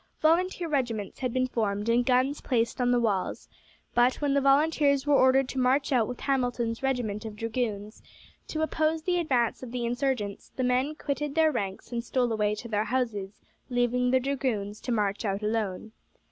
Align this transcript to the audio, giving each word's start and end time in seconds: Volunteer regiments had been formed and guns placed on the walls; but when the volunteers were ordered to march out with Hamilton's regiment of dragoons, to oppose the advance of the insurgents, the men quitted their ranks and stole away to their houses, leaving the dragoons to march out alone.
Volunteer 0.19 0.67
regiments 0.67 1.19
had 1.19 1.31
been 1.31 1.45
formed 1.45 1.87
and 1.87 2.03
guns 2.03 2.41
placed 2.41 2.81
on 2.81 2.89
the 2.89 2.99
walls; 2.99 3.47
but 3.93 4.15
when 4.15 4.33
the 4.33 4.41
volunteers 4.41 5.05
were 5.05 5.13
ordered 5.13 5.47
to 5.49 5.59
march 5.59 5.91
out 5.91 6.07
with 6.07 6.21
Hamilton's 6.21 6.81
regiment 6.81 7.23
of 7.23 7.35
dragoons, 7.35 8.01
to 8.47 8.63
oppose 8.63 9.03
the 9.03 9.19
advance 9.19 9.61
of 9.61 9.71
the 9.71 9.85
insurgents, 9.85 10.49
the 10.55 10.63
men 10.63 10.95
quitted 10.95 11.35
their 11.35 11.51
ranks 11.51 11.91
and 11.91 12.03
stole 12.03 12.31
away 12.33 12.55
to 12.55 12.67
their 12.67 12.85
houses, 12.85 13.41
leaving 13.69 14.09
the 14.09 14.19
dragoons 14.19 14.81
to 14.81 14.91
march 14.91 15.23
out 15.23 15.43
alone. 15.43 15.91